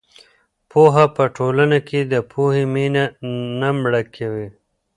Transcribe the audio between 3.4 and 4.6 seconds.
نه مړه کوي.